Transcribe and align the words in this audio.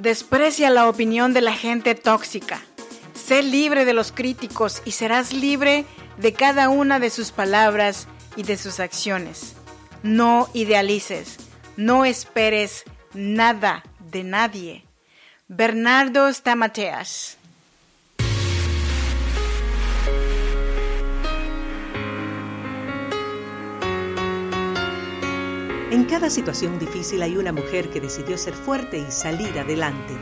Desprecia 0.00 0.70
la 0.70 0.88
opinión 0.88 1.34
de 1.34 1.42
la 1.42 1.52
gente 1.52 1.94
tóxica. 1.94 2.62
Sé 3.12 3.42
libre 3.42 3.84
de 3.84 3.92
los 3.92 4.12
críticos 4.12 4.80
y 4.86 4.92
serás 4.92 5.34
libre 5.34 5.84
de 6.16 6.32
cada 6.32 6.70
una 6.70 6.98
de 6.98 7.10
sus 7.10 7.32
palabras 7.32 8.08
y 8.34 8.44
de 8.44 8.56
sus 8.56 8.80
acciones. 8.80 9.56
No 10.02 10.48
idealices, 10.54 11.36
no 11.76 12.06
esperes 12.06 12.84
nada 13.12 13.82
de 13.98 14.24
nadie. 14.24 14.86
Bernardo 15.48 16.32
Stamateas. 16.32 17.36
En 25.90 26.04
cada 26.04 26.30
situación 26.30 26.78
difícil 26.78 27.20
hay 27.20 27.36
una 27.36 27.50
mujer 27.50 27.90
que 27.90 28.00
decidió 28.00 28.38
ser 28.38 28.54
fuerte 28.54 28.98
y 28.98 29.10
salir 29.10 29.58
adelante. 29.58 30.14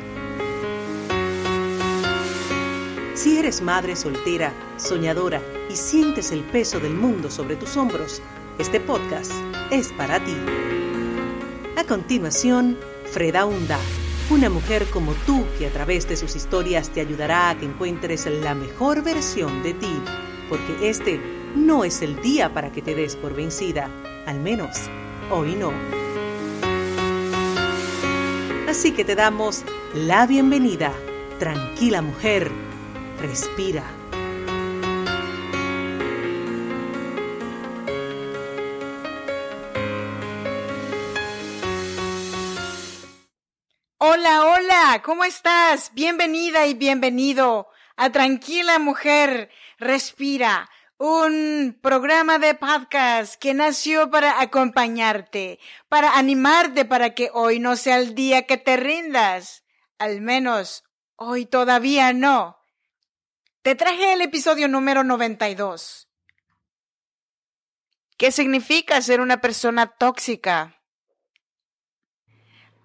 Si 3.15 3.37
eres 3.37 3.61
madre 3.61 3.95
soltera, 3.95 4.55
soñadora 4.79 5.43
y 5.69 5.77
sientes 5.77 6.33
el 6.33 6.41
peso 6.41 6.81
del 6.81 6.95
mundo 6.95 7.31
sobre 7.31 7.57
tus 7.57 7.77
hombros, 7.77 8.23
este 8.59 8.81
podcast 8.81 9.31
es 9.71 9.89
para 9.89 10.25
ti. 10.25 10.35
A 11.77 11.85
continuación, 11.85 12.79
Freda 13.13 13.45
Hunda, 13.45 13.79
una 14.31 14.49
mujer 14.49 14.87
como 14.87 15.13
tú 15.27 15.45
que 15.59 15.67
a 15.67 15.71
través 15.71 16.09
de 16.09 16.17
sus 16.17 16.35
historias 16.35 16.89
te 16.89 17.03
ayudará 17.03 17.51
a 17.51 17.59
que 17.59 17.67
encuentres 17.67 18.25
la 18.25 18.55
mejor 18.55 19.03
versión 19.03 19.63
de 19.63 19.75
ti, 19.75 20.01
porque 20.49 20.89
este 20.89 21.38
no 21.55 21.85
es 21.85 22.03
el 22.03 22.21
día 22.21 22.53
para 22.53 22.73
que 22.73 22.83
te 22.83 22.95
des 22.95 23.17
por 23.17 23.35
vencida, 23.35 23.89
al 24.27 24.41
menos 24.41 24.77
hoy 25.31 25.55
no. 25.55 25.73
Así 28.69 28.93
que 28.93 29.05
te 29.05 29.15
damos 29.15 29.65
la 29.95 30.27
bienvenida. 30.27 30.93
Tranquila 31.39 32.03
mujer, 32.03 32.51
respira. 33.21 33.85
Hola, 43.99 44.45
hola, 44.45 45.03
¿cómo 45.05 45.25
estás? 45.25 45.93
Bienvenida 45.95 46.67
y 46.67 46.75
bienvenido 46.75 47.69
a 47.97 48.11
Tranquila 48.11 48.79
Mujer, 48.79 49.51
Respira 49.79 50.69
un 50.99 51.79
programa 51.81 52.41
de 52.41 52.55
podcast 52.55 53.37
que 53.37 53.55
nació 53.55 54.11
para 54.11 54.41
acompañarte, 54.41 55.61
para 55.89 56.19
animarte 56.19 56.85
para 56.85 57.15
que 57.15 57.31
hoy 57.33 57.61
no 57.61 57.77
sea 57.77 57.99
el 57.99 58.17
día 58.17 58.47
que 58.47 58.57
te 58.57 58.77
rindas. 58.77 59.65
Al 59.99 60.21
menos 60.21 60.85
hoy 61.15 61.47
todavía 61.47 62.13
no. 62.13 62.59
Te 63.63 63.77
traje 63.77 64.13
el 64.13 64.23
episodio 64.23 64.67
número 64.67 65.05
92. 65.05 66.09
¿Qué 68.17 68.33
significa 68.33 69.01
ser 69.01 69.21
una 69.21 69.41
persona 69.41 69.87
tóxica? 69.87 70.83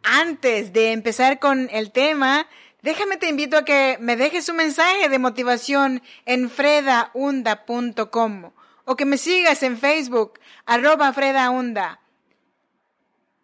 Antes 0.03 0.71
de 0.71 0.91
empezar 0.91 1.39
con 1.39 1.67
el 1.71 1.91
tema, 1.91 2.47
Déjame 2.83 3.15
te 3.15 3.29
invito 3.29 3.57
a 3.57 3.63
que 3.63 3.97
me 4.01 4.17
dejes 4.17 4.49
un 4.49 4.57
mensaje 4.57 5.07
de 5.07 5.17
motivación 5.17 6.03
en 6.25 6.49
fredaunda.com 6.49 8.51
o 8.83 8.95
que 8.97 9.05
me 9.05 9.17
sigas 9.17 9.63
en 9.63 9.77
Facebook, 9.77 10.37
arroba 10.65 11.13
fredaunda. 11.13 12.01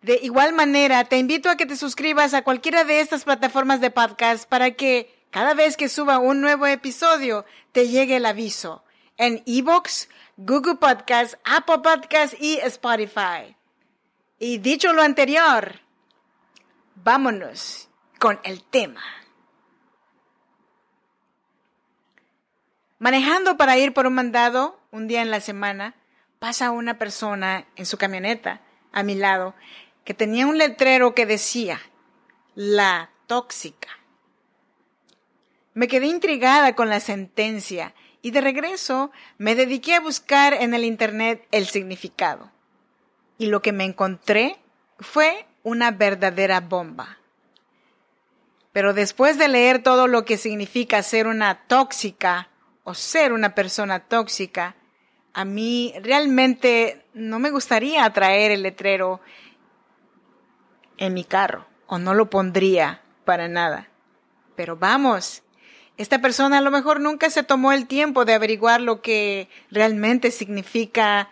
De 0.01 0.19
igual 0.21 0.51
manera, 0.51 1.05
te 1.05 1.17
invito 1.17 1.49
a 1.49 1.55
que 1.55 1.65
te 1.65 1.77
suscribas 1.77 2.33
a 2.33 2.43
cualquiera 2.43 2.83
de 2.83 2.99
estas 2.99 3.23
plataformas 3.23 3.79
de 3.79 3.91
podcast 3.91 4.47
para 4.47 4.71
que 4.71 5.17
cada 5.29 5.53
vez 5.53 5.77
que 5.77 5.87
suba 5.87 6.19
un 6.19 6.41
nuevo 6.41 6.65
episodio 6.65 7.45
te 7.71 7.87
llegue 7.87 8.17
el 8.17 8.25
aviso 8.25 8.83
en 9.15 9.41
Evox, 9.45 10.09
Google 10.35 10.75
Podcast, 10.75 11.35
Apple 11.45 11.79
Podcast 11.79 12.33
y 12.41 12.57
Spotify. 12.57 13.55
Y 14.37 14.57
dicho 14.57 14.91
lo 14.91 15.01
anterior, 15.01 15.79
vámonos 16.95 17.87
con 18.19 18.37
el 18.43 18.63
tema. 18.63 19.01
Manejando 22.99 23.55
para 23.55 23.77
ir 23.77 23.93
por 23.93 24.07
un 24.07 24.13
mandado 24.13 24.77
un 24.91 25.07
día 25.07 25.21
en 25.21 25.31
la 25.31 25.39
semana, 25.39 25.95
pasa 26.37 26.71
una 26.71 26.97
persona 26.97 27.65
en 27.77 27.85
su 27.85 27.97
camioneta 27.97 28.61
a 28.91 29.03
mi 29.03 29.15
lado 29.15 29.55
que 30.03 30.13
tenía 30.13 30.47
un 30.47 30.57
letrero 30.57 31.15
que 31.15 31.25
decía, 31.25 31.79
la 32.55 33.09
tóxica. 33.27 33.89
Me 35.73 35.87
quedé 35.87 36.07
intrigada 36.07 36.75
con 36.75 36.89
la 36.89 36.99
sentencia 36.99 37.93
y 38.21 38.31
de 38.31 38.41
regreso 38.41 39.11
me 39.37 39.55
dediqué 39.55 39.95
a 39.95 40.01
buscar 40.01 40.53
en 40.53 40.73
el 40.73 40.83
Internet 40.83 41.47
el 41.51 41.67
significado. 41.67 42.51
Y 43.37 43.45
lo 43.45 43.61
que 43.61 43.71
me 43.71 43.85
encontré 43.85 44.57
fue 44.99 45.45
una 45.63 45.91
verdadera 45.91 46.59
bomba. 46.59 47.17
Pero 48.73 48.93
después 48.93 49.37
de 49.37 49.47
leer 49.47 49.81
todo 49.81 50.07
lo 50.07 50.25
que 50.25 50.37
significa 50.37 51.01
ser 51.01 51.27
una 51.27 51.67
tóxica, 51.67 52.49
o 52.83 52.93
ser 52.93 53.33
una 53.33 53.55
persona 53.55 53.99
tóxica, 53.99 54.75
a 55.33 55.45
mí 55.45 55.93
realmente 56.01 57.05
no 57.13 57.39
me 57.39 57.51
gustaría 57.51 58.09
traer 58.11 58.51
el 58.51 58.63
letrero 58.63 59.21
en 60.97 61.13
mi 61.13 61.23
carro 61.23 61.67
o 61.87 61.97
no 61.97 62.13
lo 62.13 62.29
pondría 62.29 63.01
para 63.25 63.47
nada. 63.47 63.89
Pero 64.55 64.75
vamos, 64.75 65.43
esta 65.97 66.19
persona 66.19 66.59
a 66.59 66.61
lo 66.61 66.71
mejor 66.71 66.99
nunca 66.99 67.29
se 67.29 67.43
tomó 67.43 67.71
el 67.71 67.87
tiempo 67.87 68.25
de 68.25 68.33
averiguar 68.33 68.81
lo 68.81 69.01
que 69.01 69.49
realmente 69.71 70.31
significa 70.31 71.29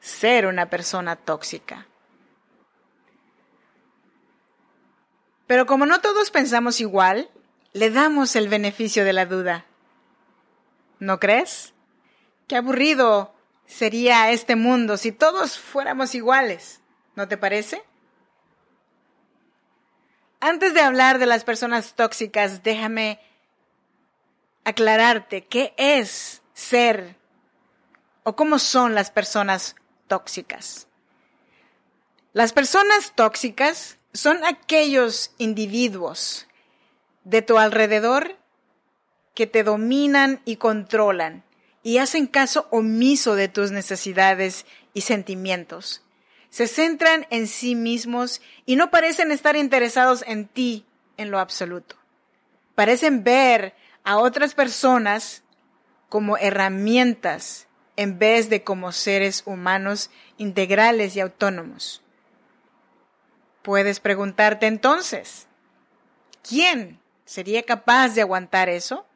ser 0.00 0.46
una 0.46 0.68
persona 0.68 1.16
tóxica. 1.16 1.86
Pero 5.46 5.66
como 5.66 5.86
no 5.86 6.00
todos 6.00 6.30
pensamos 6.30 6.80
igual, 6.80 7.28
le 7.72 7.90
damos 7.90 8.36
el 8.36 8.48
beneficio 8.48 9.04
de 9.04 9.12
la 9.12 9.26
duda. 9.26 9.66
¿No 11.02 11.18
crees? 11.18 11.74
Qué 12.46 12.54
aburrido 12.54 13.34
sería 13.66 14.30
este 14.30 14.54
mundo 14.54 14.96
si 14.96 15.10
todos 15.10 15.58
fuéramos 15.58 16.14
iguales. 16.14 16.80
¿No 17.16 17.26
te 17.26 17.36
parece? 17.36 17.82
Antes 20.38 20.74
de 20.74 20.80
hablar 20.80 21.18
de 21.18 21.26
las 21.26 21.42
personas 21.42 21.94
tóxicas, 21.94 22.62
déjame 22.62 23.18
aclararte 24.62 25.44
qué 25.44 25.74
es 25.76 26.40
ser 26.54 27.16
o 28.22 28.36
cómo 28.36 28.60
son 28.60 28.94
las 28.94 29.10
personas 29.10 29.74
tóxicas. 30.06 30.86
Las 32.32 32.52
personas 32.52 33.12
tóxicas 33.16 33.98
son 34.12 34.44
aquellos 34.44 35.32
individuos 35.38 36.46
de 37.24 37.42
tu 37.42 37.58
alrededor 37.58 38.36
que 39.34 39.46
te 39.46 39.64
dominan 39.64 40.40
y 40.44 40.56
controlan 40.56 41.44
y 41.82 41.98
hacen 41.98 42.26
caso 42.26 42.68
omiso 42.70 43.34
de 43.34 43.48
tus 43.48 43.72
necesidades 43.72 44.66
y 44.94 45.02
sentimientos. 45.02 46.02
Se 46.50 46.66
centran 46.66 47.26
en 47.30 47.46
sí 47.46 47.74
mismos 47.74 48.42
y 48.66 48.76
no 48.76 48.90
parecen 48.90 49.32
estar 49.32 49.56
interesados 49.56 50.22
en 50.26 50.46
ti 50.46 50.84
en 51.16 51.30
lo 51.30 51.38
absoluto. 51.38 51.96
Parecen 52.74 53.24
ver 53.24 53.74
a 54.04 54.18
otras 54.18 54.54
personas 54.54 55.42
como 56.08 56.36
herramientas 56.36 57.68
en 57.96 58.18
vez 58.18 58.50
de 58.50 58.64
como 58.64 58.92
seres 58.92 59.42
humanos 59.46 60.10
integrales 60.36 61.16
y 61.16 61.20
autónomos. 61.20 62.02
Puedes 63.62 64.00
preguntarte 64.00 64.66
entonces, 64.66 65.46
¿quién 66.46 67.00
sería 67.24 67.62
capaz 67.62 68.10
de 68.10 68.22
aguantar 68.22 68.68
eso? 68.68 69.06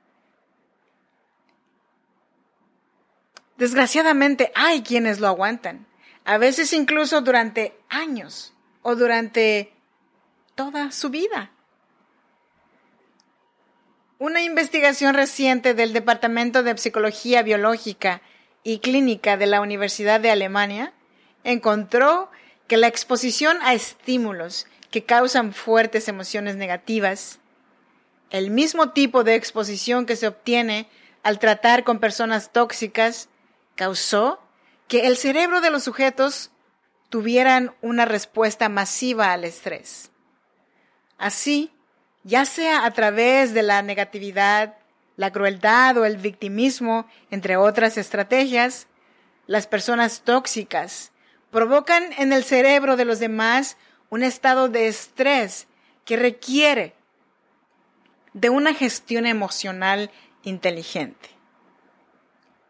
Desgraciadamente 3.56 4.52
hay 4.54 4.82
quienes 4.82 5.20
lo 5.20 5.28
aguantan, 5.28 5.86
a 6.24 6.38
veces 6.38 6.72
incluso 6.72 7.22
durante 7.22 7.78
años 7.88 8.52
o 8.82 8.94
durante 8.96 9.72
toda 10.54 10.92
su 10.92 11.10
vida. 11.10 11.50
Una 14.18 14.42
investigación 14.42 15.14
reciente 15.14 15.74
del 15.74 15.92
Departamento 15.92 16.62
de 16.62 16.76
Psicología 16.78 17.42
Biológica 17.42 18.22
y 18.62 18.78
Clínica 18.78 19.36
de 19.36 19.46
la 19.46 19.60
Universidad 19.60 20.20
de 20.20 20.30
Alemania 20.30 20.92
encontró 21.44 22.30
que 22.66 22.76
la 22.76 22.88
exposición 22.88 23.58
a 23.62 23.74
estímulos 23.74 24.66
que 24.90 25.04
causan 25.04 25.52
fuertes 25.52 26.08
emociones 26.08 26.56
negativas, 26.56 27.38
el 28.30 28.50
mismo 28.50 28.90
tipo 28.90 29.24
de 29.24 29.34
exposición 29.34 30.06
que 30.06 30.16
se 30.16 30.26
obtiene 30.26 30.88
al 31.22 31.38
tratar 31.38 31.84
con 31.84 31.98
personas 31.98 32.52
tóxicas, 32.52 33.28
causó 33.76 34.40
que 34.88 35.06
el 35.06 35.16
cerebro 35.16 35.60
de 35.60 35.70
los 35.70 35.84
sujetos 35.84 36.50
tuvieran 37.08 37.74
una 37.80 38.04
respuesta 38.04 38.68
masiva 38.68 39.32
al 39.32 39.44
estrés. 39.44 40.10
Así, 41.18 41.72
ya 42.24 42.44
sea 42.44 42.84
a 42.84 42.90
través 42.90 43.54
de 43.54 43.62
la 43.62 43.82
negatividad, 43.82 44.76
la 45.16 45.32
crueldad 45.32 45.96
o 45.96 46.04
el 46.04 46.16
victimismo, 46.16 47.06
entre 47.30 47.56
otras 47.56 47.96
estrategias, 47.96 48.86
las 49.46 49.66
personas 49.66 50.22
tóxicas 50.22 51.12
provocan 51.50 52.12
en 52.18 52.32
el 52.32 52.44
cerebro 52.44 52.96
de 52.96 53.04
los 53.04 53.18
demás 53.18 53.76
un 54.10 54.22
estado 54.22 54.68
de 54.68 54.88
estrés 54.88 55.68
que 56.04 56.16
requiere 56.16 56.94
de 58.32 58.50
una 58.50 58.74
gestión 58.74 59.26
emocional 59.26 60.10
inteligente. 60.42 61.30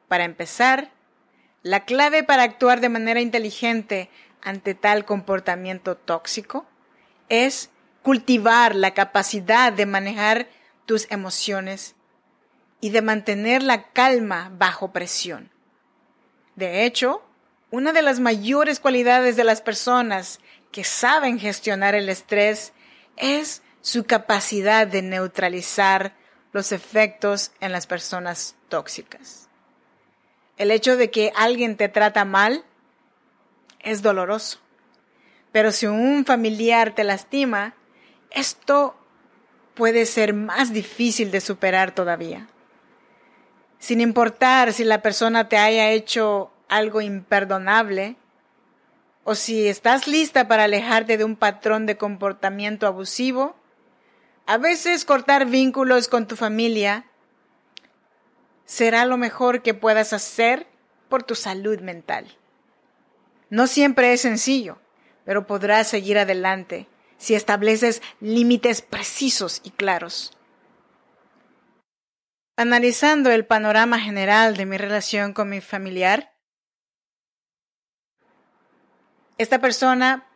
Para 0.06 0.24
empezar, 0.24 0.92
la 1.66 1.84
clave 1.84 2.22
para 2.22 2.44
actuar 2.44 2.80
de 2.80 2.88
manera 2.88 3.20
inteligente 3.20 4.08
ante 4.40 4.76
tal 4.76 5.04
comportamiento 5.04 5.96
tóxico 5.96 6.64
es 7.28 7.70
cultivar 8.04 8.76
la 8.76 8.94
capacidad 8.94 9.72
de 9.72 9.84
manejar 9.84 10.46
tus 10.84 11.10
emociones 11.10 11.96
y 12.80 12.90
de 12.90 13.02
mantener 13.02 13.64
la 13.64 13.90
calma 13.90 14.52
bajo 14.56 14.92
presión. 14.92 15.50
De 16.54 16.84
hecho, 16.84 17.24
una 17.72 17.92
de 17.92 18.02
las 18.02 18.20
mayores 18.20 18.78
cualidades 18.78 19.34
de 19.34 19.42
las 19.42 19.60
personas 19.60 20.38
que 20.70 20.84
saben 20.84 21.40
gestionar 21.40 21.96
el 21.96 22.08
estrés 22.08 22.72
es 23.16 23.64
su 23.80 24.04
capacidad 24.04 24.86
de 24.86 25.02
neutralizar 25.02 26.14
los 26.52 26.70
efectos 26.70 27.50
en 27.58 27.72
las 27.72 27.88
personas 27.88 28.54
tóxicas. 28.68 29.46
El 30.56 30.70
hecho 30.70 30.96
de 30.96 31.10
que 31.10 31.32
alguien 31.36 31.76
te 31.76 31.88
trata 31.88 32.24
mal 32.24 32.64
es 33.80 34.02
doloroso, 34.02 34.58
pero 35.52 35.70
si 35.70 35.86
un 35.86 36.24
familiar 36.24 36.94
te 36.94 37.04
lastima, 37.04 37.74
esto 38.30 38.96
puede 39.74 40.06
ser 40.06 40.32
más 40.32 40.72
difícil 40.72 41.30
de 41.30 41.40
superar 41.40 41.94
todavía. 41.94 42.48
Sin 43.78 44.00
importar 44.00 44.72
si 44.72 44.84
la 44.84 45.02
persona 45.02 45.48
te 45.48 45.58
haya 45.58 45.90
hecho 45.90 46.50
algo 46.68 47.00
imperdonable 47.00 48.16
o 49.24 49.34
si 49.34 49.68
estás 49.68 50.08
lista 50.08 50.48
para 50.48 50.64
alejarte 50.64 51.18
de 51.18 51.24
un 51.24 51.36
patrón 51.36 51.84
de 51.84 51.96
comportamiento 51.96 52.86
abusivo, 52.86 53.54
a 54.46 54.56
veces 54.56 55.04
cortar 55.04 55.46
vínculos 55.46 56.08
con 56.08 56.26
tu 56.26 56.36
familia 56.36 57.04
será 58.66 59.06
lo 59.06 59.16
mejor 59.16 59.62
que 59.62 59.72
puedas 59.72 60.12
hacer 60.12 60.66
por 61.08 61.22
tu 61.22 61.34
salud 61.34 61.80
mental. 61.80 62.26
No 63.48 63.66
siempre 63.66 64.12
es 64.12 64.20
sencillo, 64.20 64.78
pero 65.24 65.46
podrás 65.46 65.88
seguir 65.88 66.18
adelante 66.18 66.88
si 67.16 67.34
estableces 67.34 68.02
límites 68.20 68.82
precisos 68.82 69.60
y 69.64 69.70
claros. 69.70 70.36
Analizando 72.56 73.30
el 73.30 73.46
panorama 73.46 73.98
general 74.00 74.56
de 74.56 74.66
mi 74.66 74.76
relación 74.76 75.32
con 75.32 75.48
mi 75.48 75.60
familiar, 75.60 76.32
esta 79.38 79.60
persona 79.60 80.26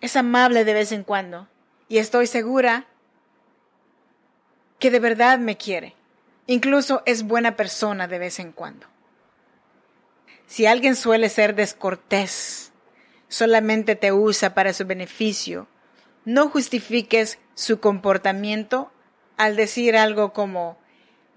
es 0.00 0.16
amable 0.16 0.64
de 0.64 0.74
vez 0.74 0.92
en 0.92 1.04
cuando 1.04 1.48
y 1.88 1.98
estoy 1.98 2.26
segura 2.26 2.86
que 4.78 4.90
de 4.90 4.98
verdad 4.98 5.38
me 5.38 5.56
quiere. 5.56 5.99
Incluso 6.50 7.04
es 7.06 7.22
buena 7.22 7.54
persona 7.54 8.08
de 8.08 8.18
vez 8.18 8.40
en 8.40 8.50
cuando. 8.50 8.88
Si 10.48 10.66
alguien 10.66 10.96
suele 10.96 11.28
ser 11.28 11.54
descortés, 11.54 12.72
solamente 13.28 13.94
te 13.94 14.10
usa 14.10 14.52
para 14.52 14.72
su 14.72 14.84
beneficio, 14.84 15.68
no 16.24 16.48
justifiques 16.48 17.38
su 17.54 17.78
comportamiento 17.78 18.90
al 19.36 19.54
decir 19.54 19.96
algo 19.96 20.32
como 20.32 20.76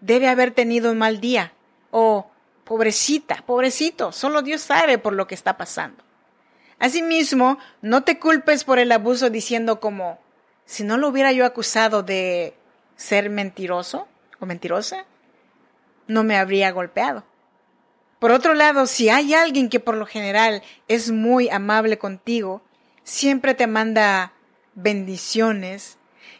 debe 0.02 0.30
haber 0.30 0.50
tenido 0.50 0.92
un 0.92 0.98
mal 0.98 1.22
día 1.22 1.54
o 1.92 2.32
pobrecita, 2.64 3.44
pobrecito, 3.46 4.14
solo 4.14 4.42
Dios 4.42 4.62
sabe 4.62 4.98
por 4.98 5.14
lo 5.14 5.28
que 5.28 5.36
está 5.36 5.58
pasando. 5.58 6.04
Asimismo, 6.80 7.60
no 7.84 8.04
te 8.04 8.18
culpes 8.18 8.64
por 8.64 8.80
el 8.80 8.92
abuso 8.92 9.30
diciendo 9.30 9.80
como 9.80 10.18
si 10.66 10.84
no 10.84 10.98
lo 10.98 11.10
hubiera 11.10 11.32
yo 11.34 11.46
acusado 11.46 12.02
de 12.02 12.56
ser 12.96 13.30
mentiroso 13.30 14.08
mentirosa, 14.46 15.06
no 16.08 16.24
me 16.24 16.38
habría 16.38 16.72
golpeado. 16.72 17.26
Por 18.20 18.32
otro 18.32 18.54
lado, 18.54 18.88
si 18.88 19.10
hay 19.10 19.34
alguien 19.34 19.70
que 19.70 19.80
por 19.80 19.96
lo 19.96 20.06
general 20.06 20.64
es 20.88 21.12
muy 21.12 21.50
amable 21.50 21.98
contigo, 21.98 22.64
siempre 23.04 23.54
te 23.54 23.68
manda 23.68 24.34
bendiciones, 24.76 25.98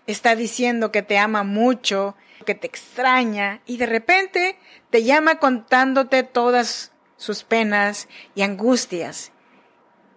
está 0.08 0.36
diciendo 0.36 0.92
que 0.92 1.02
te 1.02 1.18
ama 1.18 1.44
mucho, 1.44 2.16
que 2.46 2.56
te 2.56 2.68
extraña 2.68 3.62
y 3.66 3.78
de 3.78 3.86
repente 3.86 4.58
te 4.90 5.04
llama 5.04 5.40
contándote 5.40 6.24
todas 6.24 6.92
sus 7.18 7.44
penas 7.44 8.08
y 8.36 8.44
angustias, 8.44 9.32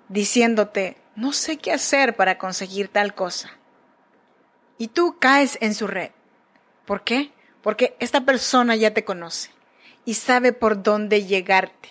diciéndote, 0.08 0.96
no 1.14 1.32
sé 1.32 1.56
qué 1.56 1.72
hacer 1.72 2.14
para 2.14 2.38
conseguir 2.38 2.88
tal 2.88 3.14
cosa. 3.14 3.50
Y 4.78 4.88
tú 4.88 5.18
caes 5.18 5.56
en 5.60 5.74
su 5.74 5.86
red. 5.86 6.10
¿Por 6.84 7.02
qué? 7.02 7.32
Porque 7.66 7.96
esta 7.98 8.20
persona 8.20 8.76
ya 8.76 8.94
te 8.94 9.04
conoce 9.04 9.50
y 10.04 10.14
sabe 10.14 10.52
por 10.52 10.84
dónde 10.84 11.24
llegarte. 11.24 11.88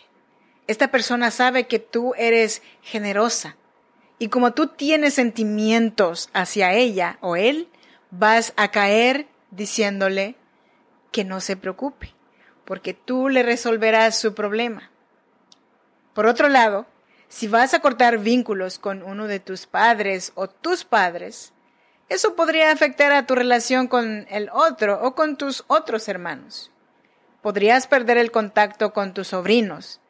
Esta 0.67 0.89
persona 0.89 1.31
sabe 1.31 1.67
que 1.67 1.79
tú 1.79 2.13
eres 2.15 2.61
generosa 2.81 3.57
y 4.17 4.29
como 4.29 4.53
tú 4.53 4.67
tienes 4.67 5.15
sentimientos 5.15 6.29
hacia 6.31 6.71
ella 6.71 7.17
o 7.19 7.35
él, 7.35 7.67
vas 8.09 8.53
a 8.55 8.71
caer 8.71 9.27
diciéndole 9.51 10.37
que 11.11 11.25
no 11.25 11.41
se 11.41 11.57
preocupe, 11.57 12.13
porque 12.63 12.93
tú 12.93 13.27
le 13.27 13.43
resolverás 13.43 14.17
su 14.17 14.33
problema. 14.33 14.91
Por 16.13 16.25
otro 16.25 16.47
lado, 16.47 16.85
si 17.27 17.49
vas 17.49 17.73
a 17.73 17.81
cortar 17.81 18.19
vínculos 18.19 18.79
con 18.79 19.03
uno 19.03 19.27
de 19.27 19.41
tus 19.41 19.65
padres 19.65 20.31
o 20.35 20.47
tus 20.47 20.85
padres, 20.85 21.51
eso 22.09 22.35
podría 22.35 22.71
afectar 22.71 23.11
a 23.11 23.25
tu 23.25 23.35
relación 23.35 23.87
con 23.87 24.27
el 24.29 24.49
otro 24.53 24.99
o 25.01 25.15
con 25.15 25.37
tus 25.37 25.63
otros 25.67 26.07
hermanos 26.07 26.71
podrías 27.45 27.85
perder 27.85 28.17
el 28.17 28.31
contacto 28.31 28.91
con 28.91 29.13
tus 29.13 29.27
sobrinos. 29.27 30.01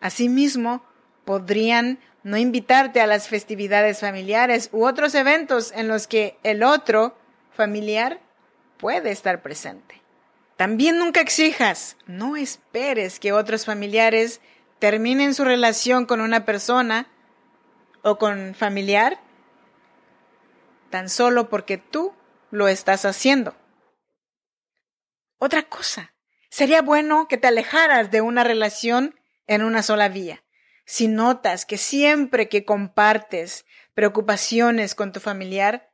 Asimismo, 0.00 0.84
podrían 1.24 1.98
no 2.22 2.36
invitarte 2.36 3.00
a 3.00 3.08
las 3.08 3.26
festividades 3.26 3.98
familiares 3.98 4.68
u 4.70 4.86
otros 4.86 5.16
eventos 5.16 5.72
en 5.74 5.88
los 5.88 6.06
que 6.06 6.38
el 6.44 6.62
otro 6.62 7.18
familiar 7.50 8.20
puede 8.76 9.10
estar 9.10 9.42
presente. 9.42 10.00
También 10.56 11.00
nunca 11.00 11.20
exijas, 11.20 11.96
no 12.06 12.36
esperes 12.36 13.18
que 13.18 13.32
otros 13.32 13.64
familiares 13.64 14.40
terminen 14.78 15.34
su 15.34 15.44
relación 15.44 16.06
con 16.06 16.20
una 16.20 16.44
persona 16.44 17.08
o 18.02 18.16
con 18.16 18.54
familiar 18.54 19.18
tan 20.90 21.08
solo 21.08 21.48
porque 21.48 21.78
tú 21.78 22.14
lo 22.50 22.68
estás 22.68 23.04
haciendo. 23.04 23.56
Otra 25.38 25.64
cosa, 25.64 26.16
Sería 26.56 26.80
bueno 26.80 27.28
que 27.28 27.36
te 27.36 27.48
alejaras 27.48 28.10
de 28.10 28.22
una 28.22 28.42
relación 28.42 29.14
en 29.46 29.62
una 29.62 29.82
sola 29.82 30.08
vía. 30.08 30.42
Si 30.86 31.06
notas 31.06 31.66
que 31.66 31.76
siempre 31.76 32.48
que 32.48 32.64
compartes 32.64 33.66
preocupaciones 33.92 34.94
con 34.94 35.12
tu 35.12 35.20
familiar, 35.20 35.92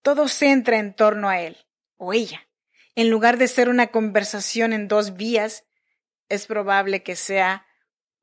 todo 0.00 0.26
centra 0.26 0.78
en 0.78 0.94
torno 0.94 1.28
a 1.28 1.40
él 1.40 1.66
o 1.98 2.14
ella. 2.14 2.48
En 2.94 3.10
lugar 3.10 3.36
de 3.36 3.46
ser 3.46 3.68
una 3.68 3.88
conversación 3.88 4.72
en 4.72 4.88
dos 4.88 5.16
vías, 5.16 5.64
es 6.30 6.46
probable 6.46 7.02
que 7.02 7.14
sea 7.14 7.66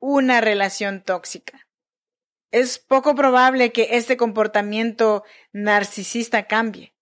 una 0.00 0.40
relación 0.40 1.00
tóxica. 1.04 1.68
Es 2.52 2.78
poco 2.78 3.14
probable 3.14 3.72
que 3.72 3.88
este 3.92 4.18
comportamiento 4.18 5.24
narcisista 5.52 6.46
cambie 6.46 6.94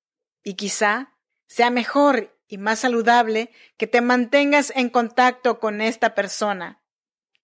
y 0.44 0.54
quizá 0.54 1.16
sea 1.48 1.70
mejor 1.70 2.38
y 2.46 2.56
más 2.56 2.78
saludable 2.78 3.50
que 3.76 3.88
te 3.88 4.00
mantengas 4.00 4.72
en 4.74 4.90
contacto 4.90 5.58
con 5.58 5.80
esta 5.80 6.14
persona 6.14 6.80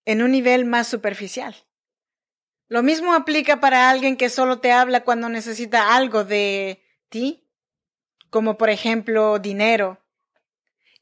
en 0.05 0.23
un 0.23 0.31
nivel 0.31 0.65
más 0.65 0.87
superficial. 0.87 1.57
Lo 2.69 2.85
mismo 2.85 3.13
aplica 3.13 3.59
para 3.59 3.91
alguien 3.91 4.17
que 4.17 4.29
solo 4.29 4.61
te 4.61 4.71
habla 4.71 5.03
cuando 5.03 5.29
necesita 5.29 5.97
algo 5.97 6.25
de 6.25 6.85
ti, 7.09 7.49
como 8.31 8.57
por 8.57 8.71
ejemplo 8.71 9.41
dinero. 9.41 10.01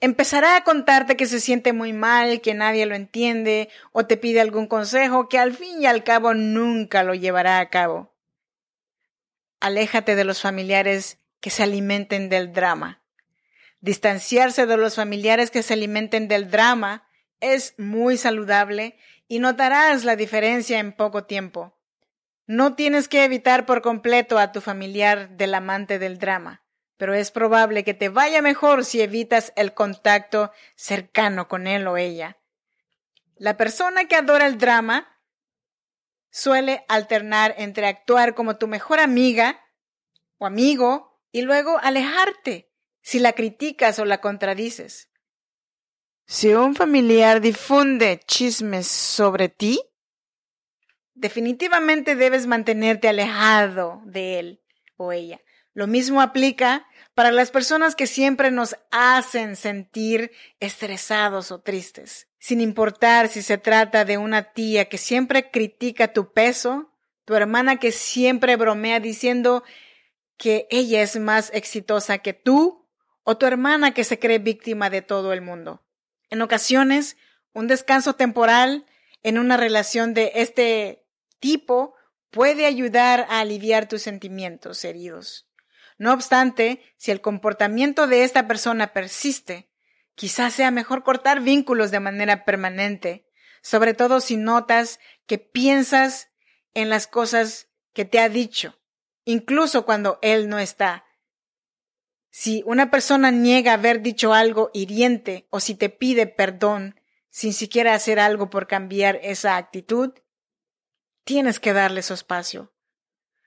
Empezará 0.00 0.56
a 0.56 0.64
contarte 0.64 1.16
que 1.16 1.26
se 1.26 1.40
siente 1.40 1.72
muy 1.72 1.92
mal, 1.92 2.40
que 2.40 2.54
nadie 2.54 2.86
lo 2.86 2.94
entiende, 2.94 3.68
o 3.92 4.06
te 4.06 4.16
pide 4.16 4.40
algún 4.40 4.66
consejo 4.66 5.28
que 5.28 5.38
al 5.38 5.54
fin 5.54 5.82
y 5.82 5.86
al 5.86 6.04
cabo 6.04 6.34
nunca 6.34 7.02
lo 7.02 7.14
llevará 7.14 7.58
a 7.60 7.70
cabo. 7.70 8.14
Aléjate 9.60 10.14
de 10.14 10.24
los 10.24 10.42
familiares 10.42 11.18
que 11.40 11.50
se 11.50 11.62
alimenten 11.62 12.28
del 12.28 12.52
drama 12.52 13.04
Distanciarse 13.84 14.64
de 14.64 14.78
los 14.78 14.94
familiares 14.94 15.50
que 15.50 15.62
se 15.62 15.74
alimenten 15.74 16.26
del 16.26 16.50
drama 16.50 17.06
es 17.40 17.74
muy 17.76 18.16
saludable 18.16 18.96
y 19.28 19.40
notarás 19.40 20.04
la 20.04 20.16
diferencia 20.16 20.78
en 20.78 20.96
poco 20.96 21.24
tiempo. 21.24 21.78
No 22.46 22.76
tienes 22.76 23.08
que 23.08 23.24
evitar 23.24 23.66
por 23.66 23.82
completo 23.82 24.38
a 24.38 24.52
tu 24.52 24.62
familiar 24.62 25.36
del 25.36 25.52
amante 25.52 25.98
del 25.98 26.18
drama, 26.18 26.63
pero 26.96 27.14
es 27.14 27.30
probable 27.30 27.84
que 27.84 27.94
te 27.94 28.08
vaya 28.08 28.42
mejor 28.42 28.84
si 28.84 29.00
evitas 29.00 29.52
el 29.56 29.74
contacto 29.74 30.52
cercano 30.76 31.48
con 31.48 31.66
él 31.66 31.86
o 31.86 31.96
ella. 31.96 32.38
La 33.36 33.56
persona 33.56 34.06
que 34.06 34.16
adora 34.16 34.46
el 34.46 34.58
drama 34.58 35.18
suele 36.30 36.84
alternar 36.88 37.54
entre 37.58 37.86
actuar 37.86 38.34
como 38.34 38.56
tu 38.56 38.68
mejor 38.68 39.00
amiga 39.00 39.60
o 40.38 40.46
amigo 40.46 41.20
y 41.32 41.42
luego 41.42 41.78
alejarte 41.78 42.70
si 43.02 43.18
la 43.18 43.32
criticas 43.32 43.98
o 43.98 44.04
la 44.04 44.20
contradices. 44.20 45.10
Si 46.26 46.54
un 46.54 46.74
familiar 46.74 47.40
difunde 47.40 48.20
chismes 48.26 48.86
sobre 48.86 49.48
ti, 49.48 49.80
definitivamente 51.12 52.16
debes 52.16 52.46
mantenerte 52.46 53.08
alejado 53.08 54.00
de 54.06 54.38
él 54.38 54.62
o 54.96 55.12
ella. 55.12 55.40
Lo 55.74 55.86
mismo 55.86 56.20
aplica 56.20 56.86
para 57.14 57.30
las 57.30 57.50
personas 57.50 57.94
que 57.94 58.06
siempre 58.06 58.50
nos 58.50 58.76
hacen 58.90 59.56
sentir 59.56 60.32
estresados 60.58 61.52
o 61.52 61.60
tristes, 61.60 62.28
sin 62.38 62.60
importar 62.60 63.28
si 63.28 63.42
se 63.42 63.58
trata 63.58 64.04
de 64.04 64.18
una 64.18 64.52
tía 64.52 64.88
que 64.88 64.98
siempre 64.98 65.50
critica 65.50 66.12
tu 66.12 66.32
peso, 66.32 66.92
tu 67.24 67.34
hermana 67.34 67.76
que 67.76 67.92
siempre 67.92 68.56
bromea 68.56 69.00
diciendo 69.00 69.64
que 70.36 70.66
ella 70.70 71.02
es 71.02 71.18
más 71.18 71.50
exitosa 71.54 72.18
que 72.18 72.32
tú, 72.32 72.84
o 73.24 73.36
tu 73.36 73.46
hermana 73.46 73.94
que 73.94 74.04
se 74.04 74.18
cree 74.18 74.38
víctima 74.38 74.90
de 74.90 75.02
todo 75.02 75.32
el 75.32 75.40
mundo. 75.40 75.82
En 76.30 76.42
ocasiones, 76.42 77.16
un 77.52 77.66
descanso 77.66 78.14
temporal 78.14 78.84
en 79.22 79.38
una 79.38 79.56
relación 79.56 80.12
de 80.14 80.32
este 80.34 81.06
tipo 81.40 81.94
puede 82.30 82.66
ayudar 82.66 83.26
a 83.30 83.40
aliviar 83.40 83.88
tus 83.88 84.02
sentimientos 84.02 84.84
heridos. 84.84 85.43
No 85.96 86.12
obstante, 86.12 86.82
si 86.96 87.10
el 87.10 87.20
comportamiento 87.20 88.06
de 88.06 88.24
esta 88.24 88.46
persona 88.46 88.92
persiste, 88.92 89.70
quizás 90.14 90.54
sea 90.54 90.70
mejor 90.70 91.04
cortar 91.04 91.40
vínculos 91.40 91.90
de 91.90 92.00
manera 92.00 92.44
permanente, 92.44 93.28
sobre 93.62 93.94
todo 93.94 94.20
si 94.20 94.36
notas 94.36 95.00
que 95.26 95.38
piensas 95.38 96.30
en 96.74 96.90
las 96.90 97.06
cosas 97.06 97.68
que 97.92 98.04
te 98.04 98.18
ha 98.18 98.28
dicho, 98.28 98.78
incluso 99.24 99.84
cuando 99.84 100.18
él 100.22 100.48
no 100.48 100.58
está. 100.58 101.04
Si 102.30 102.64
una 102.66 102.90
persona 102.90 103.30
niega 103.30 103.74
haber 103.74 104.02
dicho 104.02 104.34
algo 104.34 104.70
hiriente 104.74 105.46
o 105.50 105.60
si 105.60 105.76
te 105.76 105.88
pide 105.88 106.26
perdón 106.26 107.00
sin 107.30 107.52
siquiera 107.52 107.94
hacer 107.94 108.18
algo 108.18 108.50
por 108.50 108.66
cambiar 108.66 109.20
esa 109.22 109.56
actitud, 109.56 110.12
tienes 111.24 111.60
que 111.60 111.72
darle 111.72 112.02
su 112.02 112.14
espacio. 112.14 112.72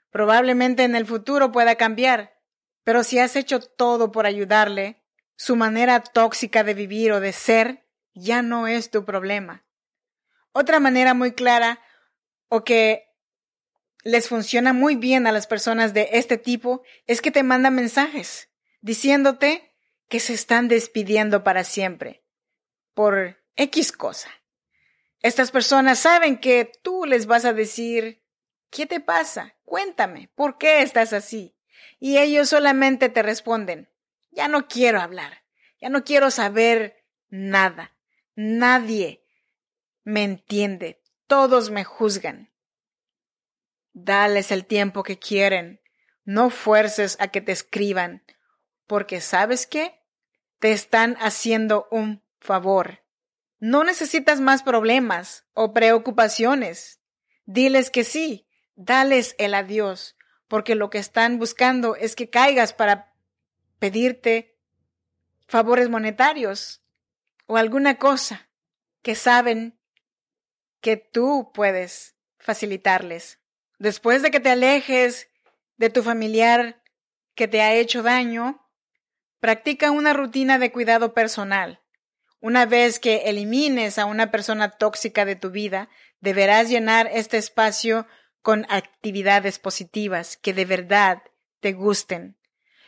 Probablemente 0.10 0.84
en 0.84 0.96
el 0.96 1.06
futuro 1.06 1.52
pueda 1.52 1.76
cambiar, 1.76 2.37
pero 2.88 3.04
si 3.04 3.20
has 3.20 3.36
hecho 3.36 3.60
todo 3.60 4.14
por 4.14 4.26
ayudarle, 4.26 5.04
su 5.36 5.58
manera 5.58 6.00
tóxica 6.00 6.64
de 6.64 6.74
vivir 6.74 7.12
o 7.12 7.20
de 7.20 7.34
ser 7.34 7.86
ya 8.14 8.42
no 8.42 8.66
es 8.66 8.92
tu 8.92 9.04
problema. 9.04 9.66
Otra 10.54 10.80
manera 10.80 11.14
muy 11.14 11.34
clara 11.34 11.82
o 12.48 12.64
que 12.64 13.10
les 14.06 14.30
funciona 14.30 14.72
muy 14.72 14.96
bien 14.96 15.28
a 15.28 15.34
las 15.34 15.48
personas 15.48 15.94
de 15.94 16.12
este 16.14 16.38
tipo 16.38 16.82
es 17.08 17.20
que 17.20 17.30
te 17.30 17.44
mandan 17.44 17.76
mensajes 17.76 18.52
diciéndote 18.80 19.76
que 20.08 20.22
se 20.22 20.34
están 20.34 20.70
despidiendo 20.70 21.44
para 21.44 21.66
siempre 21.66 22.24
por 22.94 23.44
X 23.58 23.92
cosa. 23.92 24.30
Estas 25.20 25.52
personas 25.52 26.00
saben 26.00 26.40
que 26.40 26.72
tú 26.84 27.04
les 27.04 27.26
vas 27.26 27.44
a 27.44 27.52
decir, 27.52 28.24
¿qué 28.70 28.86
te 28.86 29.02
pasa? 29.02 29.58
Cuéntame, 29.66 30.32
¿por 30.36 30.58
qué 30.58 30.84
estás 30.84 31.12
así? 31.12 31.57
Y 32.00 32.18
ellos 32.18 32.50
solamente 32.50 33.10
te 33.10 33.24
responden, 33.24 33.90
ya 34.32 34.48
no 34.48 34.68
quiero 34.68 35.02
hablar, 35.02 35.44
ya 35.80 35.90
no 35.90 36.04
quiero 36.04 36.32
saber 36.32 37.04
nada, 37.30 37.96
nadie 38.36 39.24
me 40.04 40.24
entiende, 40.24 41.02
todos 41.28 41.70
me 41.70 41.84
juzgan. 41.84 42.52
Dales 43.94 44.52
el 44.52 44.66
tiempo 44.66 45.04
que 45.04 45.18
quieren, 45.18 45.82
no 46.24 46.50
fuerces 46.50 47.18
a 47.20 47.30
que 47.30 47.42
te 47.42 47.52
escriban, 47.52 48.24
porque 48.86 49.22
sabes 49.22 49.66
qué, 49.66 50.02
te 50.60 50.72
están 50.72 51.16
haciendo 51.20 51.88
un 51.90 52.24
favor. 52.40 53.04
No 53.60 53.84
necesitas 53.84 54.40
más 54.40 54.62
problemas 54.62 55.46
o 55.54 55.74
preocupaciones. 55.74 57.00
Diles 57.46 57.90
que 57.90 58.04
sí, 58.04 58.48
dales 58.76 59.36
el 59.40 59.54
adiós, 59.54 60.17
porque 60.48 60.76
lo 60.76 60.90
que 60.90 60.98
están 60.98 61.40
buscando 61.40 61.96
es 61.96 62.16
que 62.16 62.30
caigas 62.30 62.74
para 62.74 63.14
pedirte 63.80 64.58
favores 65.48 65.90
monetarios 65.90 66.82
o 67.46 67.58
alguna 67.58 67.98
cosa 67.98 68.50
que 69.02 69.16
saben 69.16 69.80
que 70.82 70.98
tú 70.98 71.52
puedes 71.54 72.16
facilitarles. 72.38 73.40
Después 73.80 74.22
de 74.22 74.32
que 74.32 74.40
te 74.40 74.50
alejes 74.50 75.30
de 75.78 75.90
tu 75.90 76.04
familiar 76.04 76.82
que 77.36 77.48
te 77.48 77.62
ha 77.62 77.74
hecho 77.74 78.02
daño, 78.02 78.68
practica 79.40 79.92
una 79.92 80.14
rutina 80.14 80.58
de 80.58 80.72
cuidado 80.72 81.14
personal. 81.14 81.82
Una 82.40 82.66
vez 82.66 83.00
que 83.00 83.30
elimines 83.30 84.00
a 84.00 84.06
una 84.06 84.32
persona 84.32 84.72
tóxica 84.72 85.26
de 85.26 85.36
tu 85.36 85.52
vida, 85.52 85.90
deberás 86.20 86.70
llenar 86.70 87.10
este 87.12 87.38
espacio 87.38 88.08
con 88.48 88.66
actividades 88.70 89.60
positivas 89.60 90.38
que 90.38 90.54
de 90.54 90.64
verdad 90.64 91.22
te 91.60 91.74
gusten. 91.74 92.38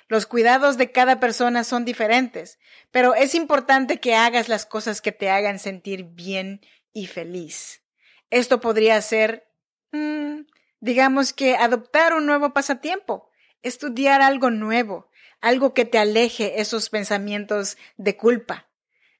Los 0.07 0.25
cuidados 0.25 0.77
de 0.77 0.93
cada 0.93 1.19
persona 1.19 1.65
son 1.65 1.83
diferentes, 1.83 2.59
pero 2.91 3.13
es 3.13 3.35
importante 3.35 3.99
que 3.99 4.15
hagas 4.15 4.47
las 4.47 4.65
cosas 4.65 5.01
que 5.01 5.11
te 5.11 5.29
hagan 5.29 5.59
sentir 5.59 6.05
bien 6.05 6.61
y 6.93 7.07
feliz. 7.07 7.83
Esto 8.29 8.61
podría 8.61 9.01
ser, 9.01 9.49
mm, 9.91 10.43
digamos 10.79 11.33
que 11.33 11.57
adoptar 11.57 12.13
un 12.13 12.25
nuevo 12.25 12.53
pasatiempo, 12.53 13.29
estudiar 13.61 14.21
algo 14.21 14.51
nuevo, 14.51 15.11
algo 15.41 15.73
que 15.73 15.83
te 15.83 15.97
aleje 15.97 16.61
esos 16.61 16.89
pensamientos 16.89 17.75
de 17.97 18.15
culpa. 18.15 18.69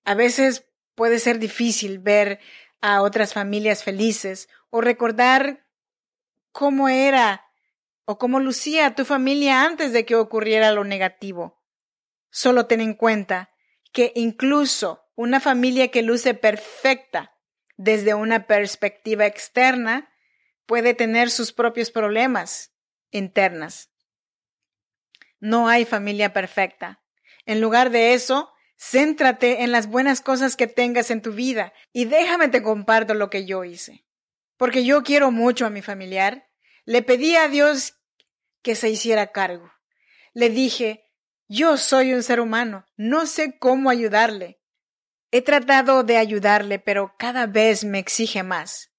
A 0.05 0.13
veces 0.13 0.69
puede 0.95 1.19
ser 1.19 1.37
difícil 1.37 1.99
ver 1.99 2.39
a 2.79 3.01
otras 3.01 3.33
familias 3.33 3.83
felices 3.83 4.47
o 4.69 4.79
recordar 4.79 5.65
cómo 6.51 6.89
era 6.89 7.45
o 8.05 8.17
cómo 8.17 8.39
lucía 8.39 8.95
tu 8.95 9.05
familia 9.05 9.63
antes 9.63 9.93
de 9.93 10.05
que 10.05 10.15
ocurriera 10.15 10.71
lo 10.71 10.83
negativo. 10.83 11.61
Solo 12.31 12.65
ten 12.65 12.81
en 12.81 12.95
cuenta 12.95 13.51
que 13.91 14.11
incluso 14.15 15.05
una 15.15 15.39
familia 15.39 15.89
que 15.89 16.01
luce 16.01 16.33
perfecta 16.33 17.35
desde 17.77 18.13
una 18.13 18.47
perspectiva 18.47 19.25
externa 19.25 20.11
puede 20.65 20.93
tener 20.93 21.29
sus 21.29 21.53
propios 21.53 21.91
problemas 21.91 22.71
internas. 23.11 23.91
No 25.39 25.67
hay 25.67 25.85
familia 25.85 26.33
perfecta. 26.33 27.01
En 27.45 27.61
lugar 27.61 27.89
de 27.89 28.13
eso, 28.13 28.51
céntrate 28.75 29.63
en 29.63 29.71
las 29.71 29.87
buenas 29.87 30.21
cosas 30.21 30.55
que 30.55 30.67
tengas 30.67 31.11
en 31.11 31.21
tu 31.21 31.31
vida 31.31 31.73
y 31.93 32.05
déjame 32.05 32.49
te 32.49 32.61
comparto 32.61 33.13
lo 33.13 33.29
que 33.29 33.45
yo 33.45 33.63
hice 33.63 34.05
porque 34.59 34.83
yo 34.83 35.03
quiero 35.03 35.31
mucho 35.31 35.65
a 35.65 35.69
mi 35.69 35.81
familiar, 35.81 36.49
le 36.83 37.01
pedí 37.01 37.37
a 37.37 37.47
Dios 37.47 37.93
que 38.61 38.75
se 38.75 38.89
hiciera 38.89 39.31
cargo. 39.31 39.71
Le 40.33 40.49
dije, 40.49 41.05
yo 41.47 41.77
soy 41.77 42.13
un 42.13 42.23
ser 42.23 42.41
humano, 42.41 42.85
no 42.97 43.25
sé 43.25 43.57
cómo 43.57 43.89
ayudarle. 43.89 44.59
He 45.31 45.41
tratado 45.41 46.03
de 46.03 46.17
ayudarle, 46.17 46.77
pero 46.77 47.15
cada 47.17 47.47
vez 47.47 47.85
me 47.85 47.99
exige 47.99 48.43
más 48.43 48.91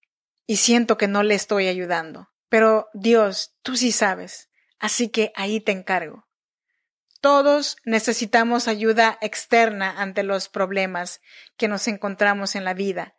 y 0.46 0.56
siento 0.56 0.96
que 0.96 1.08
no 1.08 1.22
le 1.22 1.34
estoy 1.34 1.68
ayudando. 1.68 2.30
Pero 2.48 2.88
Dios, 2.94 3.58
tú 3.62 3.76
sí 3.76 3.92
sabes, 3.92 4.48
así 4.78 5.10
que 5.10 5.30
ahí 5.36 5.60
te 5.60 5.72
encargo. 5.72 6.26
Todos 7.20 7.76
necesitamos 7.84 8.66
ayuda 8.66 9.18
externa 9.20 10.00
ante 10.00 10.22
los 10.22 10.48
problemas 10.48 11.20
que 11.58 11.68
nos 11.68 11.86
encontramos 11.86 12.54
en 12.56 12.64
la 12.64 12.72
vida 12.72 13.14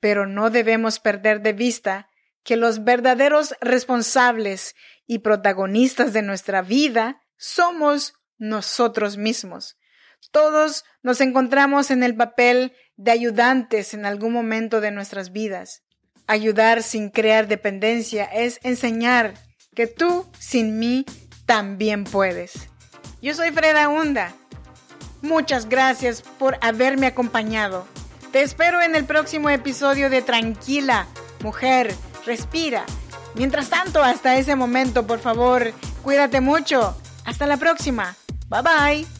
pero 0.00 0.26
no 0.26 0.50
debemos 0.50 1.00
perder 1.00 1.42
de 1.42 1.52
vista 1.52 2.08
que 2.44 2.56
los 2.56 2.84
verdaderos 2.84 3.54
responsables 3.60 4.74
y 5.06 5.18
protagonistas 5.18 6.12
de 6.12 6.22
nuestra 6.22 6.62
vida 6.62 7.20
somos 7.36 8.14
nosotros 8.38 9.16
mismos. 9.16 9.76
Todos 10.30 10.84
nos 11.02 11.20
encontramos 11.20 11.90
en 11.90 12.02
el 12.02 12.16
papel 12.16 12.74
de 12.96 13.10
ayudantes 13.10 13.94
en 13.94 14.04
algún 14.04 14.32
momento 14.32 14.80
de 14.80 14.90
nuestras 14.90 15.32
vidas. 15.32 15.82
Ayudar 16.26 16.82
sin 16.82 17.10
crear 17.10 17.48
dependencia 17.48 18.24
es 18.24 18.60
enseñar 18.62 19.34
que 19.74 19.86
tú 19.86 20.26
sin 20.38 20.78
mí 20.78 21.06
también 21.46 22.04
puedes. 22.04 22.68
Yo 23.22 23.34
soy 23.34 23.50
Freda 23.50 23.88
Hunda. 23.88 24.34
Muchas 25.22 25.68
gracias 25.68 26.22
por 26.22 26.58
haberme 26.60 27.06
acompañado. 27.06 27.86
Te 28.32 28.42
espero 28.42 28.82
en 28.82 28.94
el 28.94 29.04
próximo 29.04 29.48
episodio 29.48 30.10
de 30.10 30.20
Tranquila, 30.20 31.06
mujer, 31.42 31.94
respira. 32.26 32.84
Mientras 33.34 33.70
tanto, 33.70 34.02
hasta 34.02 34.36
ese 34.36 34.54
momento, 34.54 35.06
por 35.06 35.18
favor, 35.18 35.72
cuídate 36.02 36.40
mucho. 36.40 36.94
Hasta 37.24 37.46
la 37.46 37.56
próxima. 37.56 38.16
Bye 38.48 38.62
bye. 38.62 39.17